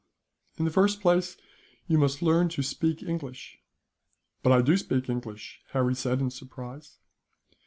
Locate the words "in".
0.57-0.65, 6.21-6.31